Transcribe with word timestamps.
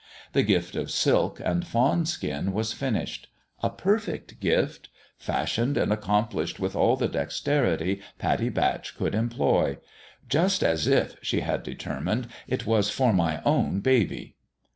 The 0.33 0.41
gift 0.41 0.75
of 0.75 0.89
silk 0.89 1.39
and 1.45 1.63
fawn 1.63 2.07
skin 2.07 2.53
was 2.53 2.73
finished. 2.73 3.27
A 3.61 3.69
perfect 3.69 4.39
gift: 4.39 4.89
fashioned 5.15 5.77
and 5.77 5.93
accomplished 5.93 6.59
with 6.59 6.75
all 6.75 6.95
the 6.95 7.07
dex 7.07 7.39
terity 7.39 8.01
Pattie 8.17 8.49
Batch 8.49 8.95
could 8.97 9.13
employ." 9.13 9.77
Just 10.27 10.63
as 10.63 10.87
if,' 10.87 11.09
1 11.17 11.17
she 11.21 11.41
had 11.41 11.61
determined," 11.61 12.29
it 12.47 12.65
was 12.65 12.89
for 12.89 13.13
my 13.13 13.43
own 13.43 13.79
baby." 13.79 14.37